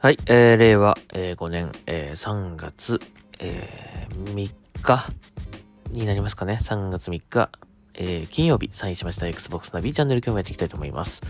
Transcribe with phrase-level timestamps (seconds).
[0.00, 3.00] はい、えー、令和、えー、5年、えー、3月、
[3.40, 5.08] えー、3日
[5.90, 6.60] になりますかね。
[6.62, 7.50] 3月3日、
[7.94, 11.24] えー、金曜日、サインしました Xbox ナビチャンネル今日もやっていきたいと思います。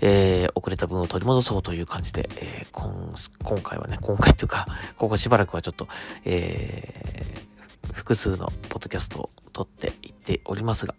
[0.00, 3.12] えー、遅れた分を取り戻そうという感じで、えー、今
[3.42, 5.88] 今回はね、今回というか、 ここしばらくはちょっと、
[6.24, 10.94] えー、複数のポッドキャストを撮っていっておりますが、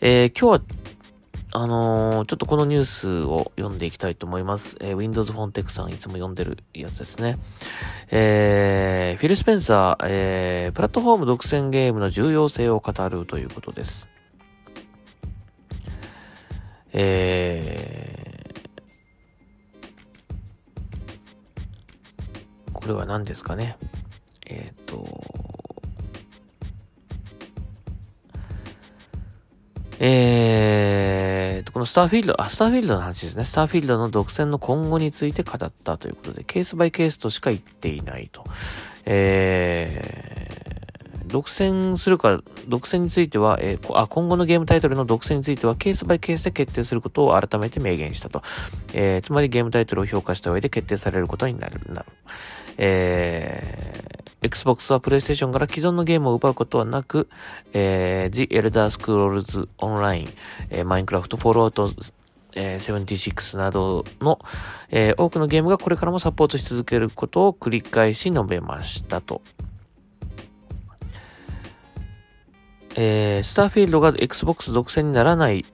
[0.00, 0.83] えー、今日は
[1.56, 4.76] あのー、ちょっとこのニュースを読んでいきたいと思います。
[4.80, 7.38] えー、Windows フォンテックさんいつも読んでるやつですね。
[8.10, 14.10] えー、フィル・スペンサー、えー、プラットフォーム独占ゲームの重要性を語るということです。
[16.92, 23.76] えー、これは何ですかね？
[24.44, 25.06] えっ、ー、と、
[30.00, 30.53] えー、
[31.84, 33.44] のスターフィールド、あ、スターフィールドの話ですね。
[33.44, 38.44] スターフィールドの独占の今後について語ったということで、ケースバイケースとしか言っていないと。
[39.04, 48.42] えー、独占するか、独占については、えー、あ、今後のゲームタイトルの独占については、ケースバイケースで決定することを改めて明言したと。
[48.94, 51.80] えー、つまりゲームタイトルを評価した上で決定されることになる。
[51.92, 52.06] なる
[52.76, 57.28] えー、Xbox は PlayStation から既存のゲームを奪うことはなく、
[57.72, 60.28] えー、The Elder Scrolls Online、
[60.70, 62.12] えー、Minecraft Fallout
[62.56, 64.38] えー、76などの、
[64.90, 69.42] えー、多くのゲームがこれからもサポートし続けることを繰り返し述べましたと。
[72.96, 75.64] えー、スターフィールドが Xbox 独占にならない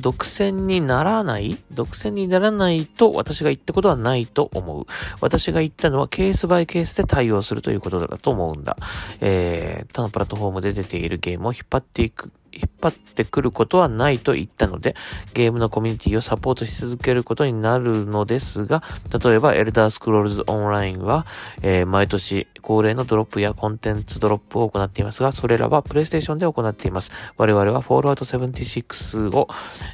[0.00, 1.58] 独占にならない？
[1.72, 4.86] 独占にならないと私が言ったことはないと思う。
[5.20, 8.76] 私が言ったのはケースバイケースで対応するということだと思うんだ。
[9.20, 14.94] えー、他のプラットフォームで出ているゲームを引っ張っていく引っ張ってくることはないと言ったので、
[15.34, 18.82] ゲームのコミュニティをサポートし続けることになるのですが、
[19.22, 21.26] 例えば、エルダースクロールズオンラインは、
[21.62, 27.12] えー、毎年恒例のドロップやコンテンツドロップを行っていますが、それらはプレイステーションで行っています。
[27.36, 29.48] 我々は Fallout 76を、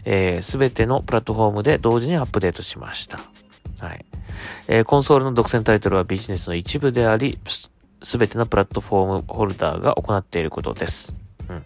[0.04, 3.18] えー、全てのプラットフォームで同時にアップデートしました。
[3.78, 4.04] はい。
[4.68, 7.38] えー、コンソールの独占タイトルはビジネスの一部であり、
[8.02, 11.23] すべてのプラットフォームホルダーが行っていることです。
[11.48, 11.64] うん。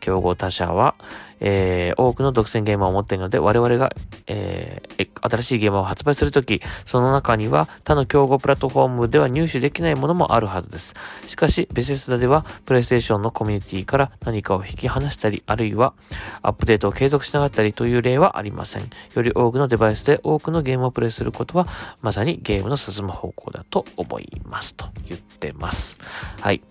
[0.00, 0.94] 競合他社は、
[1.40, 3.94] えー、多くの独占ゲームを持っているので、我々が、
[4.26, 10.94] えー、新しいゲームを発売するとき、その中には他の競合プラットフォームでは入手できないものもあるはずです。
[11.26, 15.94] しかし、ベセスダでは、プレイステーションのコミュニティから何かを引き離したり、あるいは、
[16.42, 18.82] アップデートを継続しなかったりという例はありません。
[19.14, 21.66] より多くのデバイスで多くのゲームをプレイすることは、
[22.02, 24.74] まさにゲームの進む方向だと思います。
[24.74, 25.98] と言ってます。
[26.40, 26.62] はい。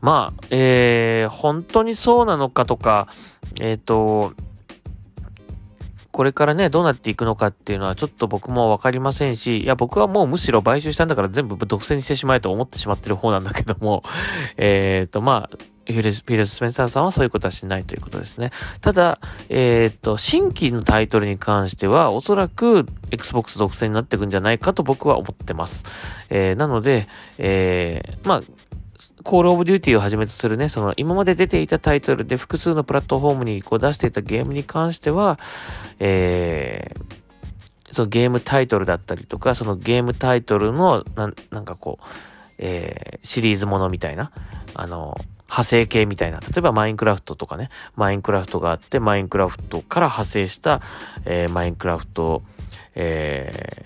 [0.00, 3.08] まあ、えー、本当にそうなのかとか、
[3.60, 4.34] えっ、ー、と、
[6.14, 14.04] これからね、どうなっていくのかっていうのはちょっと僕もわかりませんし、いや、僕はもうむしろ買収したんだから全部独占してしまえと思ってしまってる方なんだけども、
[14.56, 15.56] えっ、ー、と、まあ、
[15.86, 18.52] フィルス・ピルス・スペンサーさんはそういうことはしないということですね。
[18.80, 19.18] ただ、
[19.48, 25.84] えっ、ー、と、新規のタイトルに関しては、おそらく Xbox 独占になっていくんじゃないかと僕は思ってます。
[26.30, 28.40] えー、なので、えー、まあ、
[29.22, 35.38] コールオブデューティーをはじめとするね、その今まで出ていたタイトルで複数のプラットフォームにこう出していたゲームに関しては、
[35.98, 42.04] えー、そのゲームタイトルだったりとか、そのゲームタイトルの、ななんかこう、
[42.58, 44.32] えー、シリーズものみたいな、
[44.74, 50.80] あの、派生系みたいな、例えばマインクラフトとかね、マインクラフトがあって、マインクラフトから派生した、
[51.24, 52.42] えー、マインクラフト、
[52.94, 53.82] え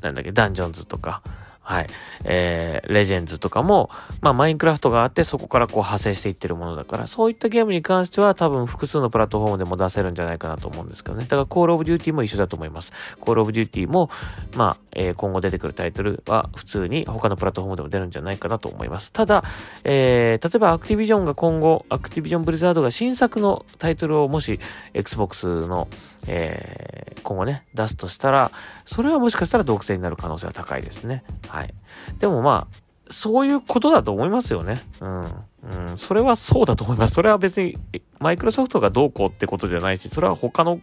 [0.00, 1.22] ー、なんだっけ、ダンジョンズとか、
[1.70, 1.86] はい。
[2.24, 3.90] えー、レジェンズとかも、
[4.22, 11.22] まあ、マインクラフトがあって、そこからこう派生していってるものだから、そういったゲームに関しては多分複数のプラットフォームでも出せるんじゃないかなと思うんですけどね。
[11.22, 12.92] だから、コールオブデューティーも一緒だと思います。
[13.20, 14.10] コールオブデューティーも、
[14.56, 19.12] まあ、えー、今後出てくるタイトルは普通に他のプラットフォームでも出るんじゃないかなと思います。
[19.12, 19.44] ただ、
[19.84, 24.58] えー、例えばアクティビジョンが今後、アクティビジョンブリザードが新作のタイトルをもし、
[24.92, 25.86] Xbox の、
[26.26, 28.50] えー、今後ね、出すとしたら、
[28.86, 31.22] それはもしかしたら独占になる可能性は高いですね。
[31.46, 31.74] はいはい。
[32.18, 34.80] でもまあ、そういうことだと思いますよね。
[35.00, 35.20] うん。
[35.22, 35.98] うん。
[35.98, 37.14] それはそうだと思います。
[37.14, 37.76] それは別に、
[38.18, 40.80] マイクロソフトがどうこうってことじゃないし、それは他の、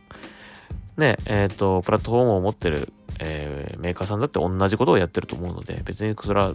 [0.97, 6.53] ね、えっ、ー、と、プラットフォームを持ってる、えー、メーカーさんだって同じことをやってると思うので、別にそれは、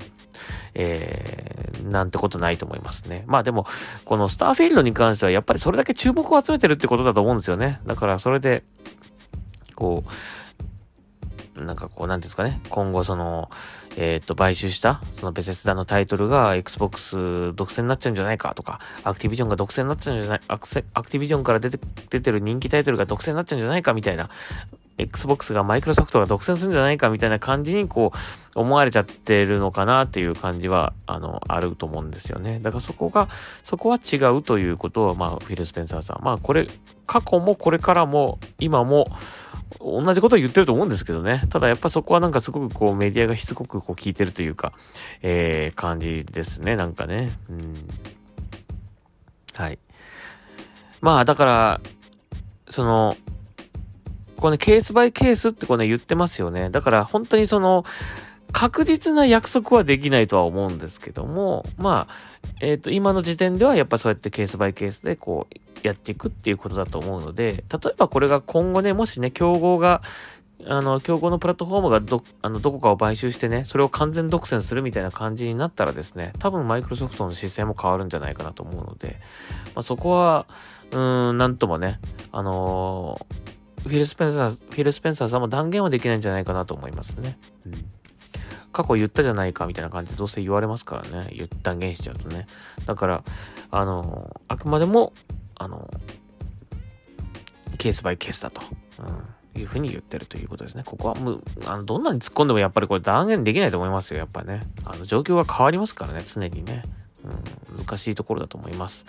[0.75, 3.25] えー、なんてことないと思いますね。
[3.27, 3.67] まあでも、
[4.05, 7.81] このスターフィールドに関しては、やっぱりそれだけ注目を集めてるってことだと思うんですよね。
[7.87, 8.63] だから、それで、
[9.75, 10.11] こう、
[11.67, 13.51] なんかこう、なんですかね、今後その、
[13.97, 21.79] えっ、と、買収した、そのベセスダのタイトルが Xbox 独占になっちゃうんじゃないかとか、アクティビジョンが独占になっちゃうんじゃない、アクセアクティビジョンから出て、
[22.11, 24.29] 出てる人気タイトルが独占になっちゃうんじゃないかみたいな、
[24.99, 32.61] Xbox がマイクロソフトが独占するんじゃないかみたいな感じにこう思われちゃってるのかなっていう感じは、あの、あると思うんですよね。
[32.61, 33.29] だからそこが、
[33.63, 36.25] そこは違うということを、まあ、フィル・スペンサーさん。
[36.25, 36.69] まあ、これ、
[37.07, 39.11] 過去もこれからも今も
[39.81, 41.45] 同じことを言ってると思うんですけどね。
[41.51, 44.73] ただやっぱそこはなんかすごくこうメディアがしつこくこう聞いてるというか、
[45.23, 46.77] えー、感じですね。
[46.77, 47.31] なんかね。
[47.49, 47.75] うん。
[49.55, 49.79] はい。
[51.01, 51.81] まあだから、
[52.69, 53.17] その、
[54.37, 56.71] これね、ケースバイケースってこうね、言ってますよね。
[56.71, 57.85] だから本当にその、
[58.53, 62.15] 確実な約束はできないとは思うんですけども、まあ、
[62.61, 70.03] えっ、ー、と、今の時点ではやっぱそうやってケースバイケースでこう、やっていくっていうことだと思うので、例えばこれが今後ね、もしね、競合が、
[70.65, 79.19] あの、競合のプラットフォームがど、あの、どこかを買収してね、それを完全独占するみたいな感じになったらですね、多分マイクロソフトの姿勢も変わるんじゃないかなと思うので、
[79.75, 80.47] まあ、そこは、
[80.93, 81.99] うーん、なんともね、
[82.31, 87.37] あのー、フィル・スペンサー、フィル・スペンサーさんも断言はできないんじゃないかなと思いますね。
[87.67, 87.73] うん。
[88.73, 91.31] 過去言ったじゃないかみたいな感じでどうせ言われますからね。
[91.33, 92.47] 言断言しちゃうとね。
[92.87, 93.25] だから、
[93.71, 95.13] あの、あくまでも、
[95.57, 95.91] あの、
[97.79, 98.63] ケースバイケースだと。
[98.99, 100.83] うんいうふうに言ってるということですね。
[100.85, 104.19] ここはもう、あの、どんなに突っ込んでもやっぱりこれ断言できないと思いますよ。
[104.19, 104.63] やっぱね。
[104.85, 106.83] あの、状況が変わりますからね、常にね。
[107.25, 109.05] うん、難しいところだと思います。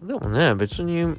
[0.00, 1.16] うん、でもね、別に、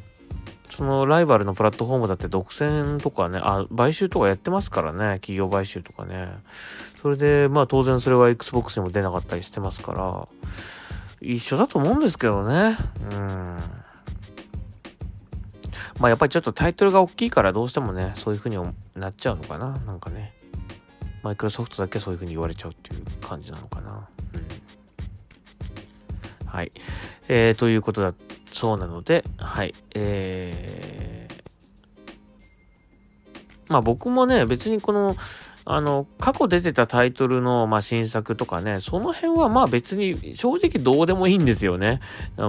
[0.71, 6.29] そのライバルのプラットフォームだって独占とかね、あ、買収とかやってますからね、企業買収とかね。
[7.01, 10.27] それで、まあ当然それは Xbox にも出なかったりしてますから、
[11.21, 12.77] 一緒だと思うんですけどね。
[13.11, 13.57] うん。
[15.99, 18.57] まあやっぱりちょっとタイトルが大きいからどうしてもね、そういう風に
[18.95, 19.69] なっちゃうのかな。
[19.85, 20.33] なんかね。
[21.21, 24.07] マイクロソフトだけそういう風に言われちゃうっていう感じなのかな。
[26.51, 26.71] はい。
[27.29, 28.13] えー、ということだ、
[28.51, 29.73] そうなので、はい。
[29.95, 35.15] えー、まあ僕もね、別にこの、
[35.65, 41.99] あの、過去出てたタイトルの、まあ、新作とかね、その辺はまあ別に正直どうでもいいんですよね。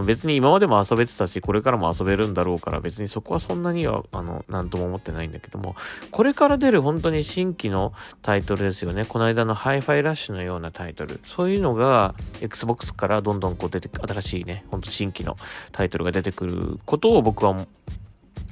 [0.06, 5.76] 別に今までも遊べてたし、これからも遊べるんだろうから別にそこはそんなには、あの、なんとも思ってないんだけども、
[6.10, 7.92] これから出る本当に新規の
[8.22, 9.04] タイトルですよね。
[9.04, 11.20] この間のハイファイラッシュのようなタイトル。
[11.24, 15.36] そういうのが Xbox からどんどんこう出て、新しいね、ほんと新規の
[15.70, 17.66] タイトルが出てくることを僕は、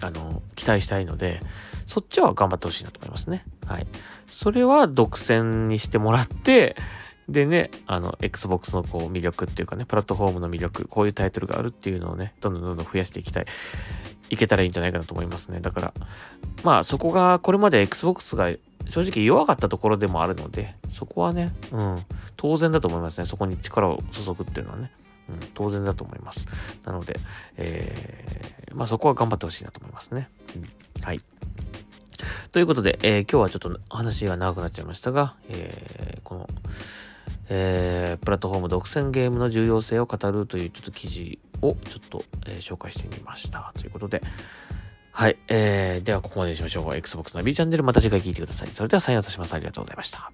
[0.01, 1.41] あの、期待したいので、
[1.87, 3.45] そっちは頑張ってほしいなと思いますね。
[3.67, 3.87] はい。
[4.29, 6.77] それは独占にしてもらって、
[7.29, 13.45] でね、あの、Xbox のこう魅力っていうかね、プラットフォームの魅力、こういうタイトルがあるっていうのをね、どんどんどんどん増やしていきたい。
[14.31, 15.61] いけたらいいんじゃないかなと思いますね。
[15.61, 15.95] だから、
[16.63, 18.51] まあそこがこれまで Xbox が
[18.89, 21.99] 正直弱かったところでもあるので、そこはね、うん、
[22.37, 23.27] 当然だと思いますね。
[23.27, 24.91] そこに力を注ぐっていうのはね。
[25.31, 26.47] うん、当然だと思います。
[26.85, 27.19] なので、
[27.57, 30.29] えー、まあそこは頑張ってほしいなと思いますね。
[30.57, 30.59] う
[31.01, 31.21] ん、はい。
[32.53, 36.49] ということで、えー、今日はちょっと話が長くなっちゃいましたが、えー、この、
[37.49, 43.73] えー、プラットフォーム独占ゲームの重要性を語るというちょっと記事をちょっと、え、紹介してみました。
[43.79, 44.23] ということで、
[45.13, 45.37] はい。
[45.49, 46.95] えー、ではここまでにしましょう。
[46.95, 48.69] Xbox ナビチャンネルまた次回聞いてください。
[48.69, 49.55] それではサインアウトします。
[49.55, 50.31] ありがとうございました。